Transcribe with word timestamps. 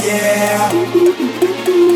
yeah. 0.00 1.91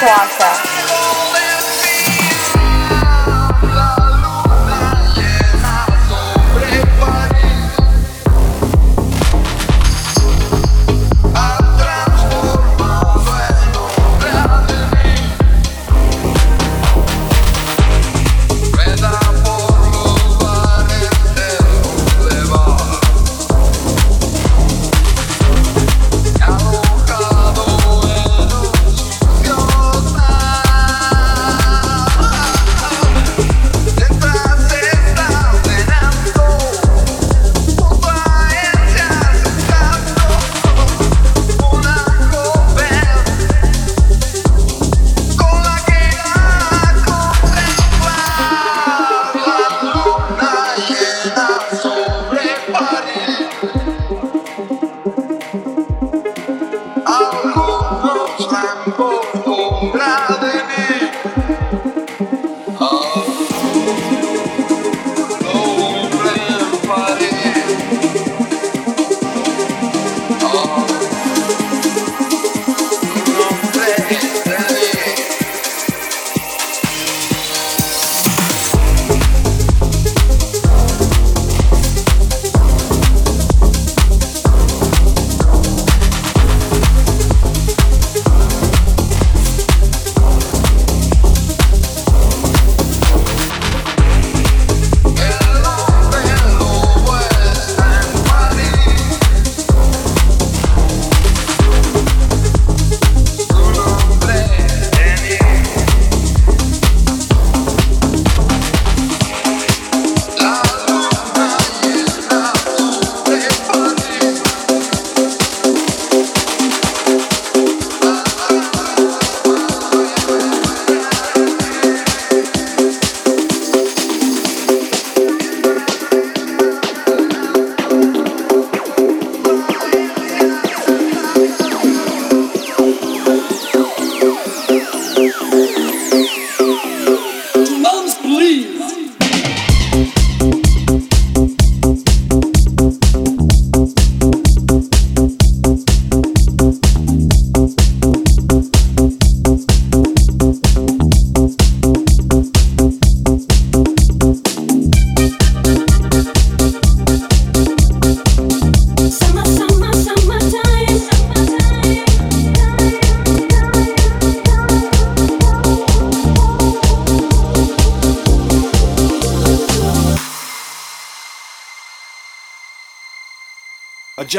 quarta 0.00 0.97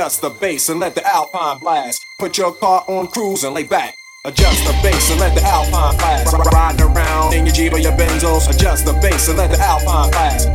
Adjust 0.10 0.22
the 0.24 0.30
bass 0.32 0.70
and 0.70 0.80
let 0.80 0.96
the 0.96 1.06
alpine 1.06 1.60
blast. 1.60 2.04
Put 2.18 2.36
your 2.36 2.52
car 2.52 2.84
on 2.88 3.06
cruise 3.10 3.44
and 3.44 3.54
lay 3.54 3.62
back. 3.62 3.96
Adjust 4.26 4.66
the 4.66 4.74
bass 4.82 5.12
and 5.12 5.20
let 5.20 5.36
the 5.36 5.44
alpine 5.44 5.96
blast. 5.98 6.34
Riding 6.52 6.82
around 6.82 7.36
in 7.36 7.46
your 7.46 7.54
Jeep 7.54 7.74
or 7.74 7.78
your 7.78 7.92
Benzos. 7.92 8.50
Adjust 8.50 8.86
the 8.86 8.94
bass 8.94 9.28
and 9.28 9.38
let 9.38 9.52
the 9.52 9.60
alpine 9.60 10.10
blast. 10.10 10.48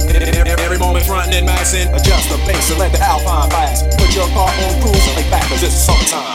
Every 0.59 0.79
moment 0.79 1.07
frontin' 1.07 1.35
and 1.35 1.49
maxing. 1.49 1.87
Adjust 1.95 2.31
the 2.31 2.39
bass 2.39 2.69
and 2.73 2.81
let 2.81 2.91
the 2.91 2.99
alpine 2.99 3.49
blast. 3.49 3.97
Put 3.97 4.13
your 4.17 4.27
car 4.31 4.49
on 4.49 4.83
cruise 4.83 5.07
and 5.07 5.17
lay 5.19 5.31
back, 5.31 5.49
cause 5.49 5.63
it's 5.63 5.77
summertime. 5.87 6.35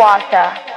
Suaza. 0.00 0.69